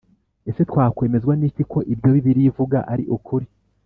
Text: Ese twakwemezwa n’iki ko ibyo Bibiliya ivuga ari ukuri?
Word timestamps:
Ese 0.49 0.61
twakwemezwa 0.69 1.33
n’iki 1.35 1.63
ko 1.71 1.77
ibyo 1.93 2.09
Bibiliya 2.15 2.49
ivuga 2.51 2.77
ari 2.91 3.03
ukuri? 3.15 3.45